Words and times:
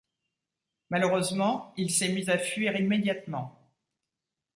Malheureusement, 0.89 1.75
il 1.77 1.91
s'est 1.91 2.11
mis 2.11 2.27
à 2.27 2.39
fuir 2.39 2.75
immédiatement. 2.75 3.69